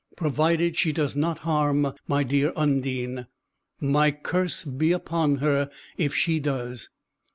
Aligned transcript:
Provided 0.17 0.75
she 0.75 0.91
does 0.91 1.15
not 1.15 1.37
harm 1.45 1.93
my 2.07 2.23
dear 2.23 2.53
Undine! 2.55 3.27
My 3.79 4.09
curse 4.09 4.63
be 4.65 4.91
upon 4.91 5.35
her 5.35 5.69
if 5.95 6.11
she 6.15 6.39
does." 6.39 6.89